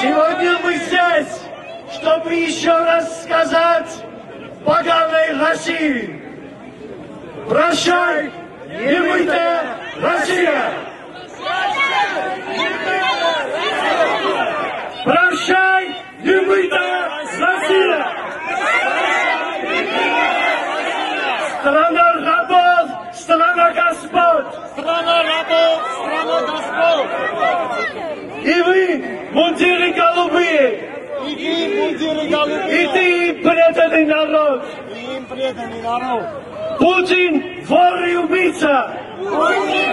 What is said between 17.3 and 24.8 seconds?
Россия! Страна рабов, страна господ!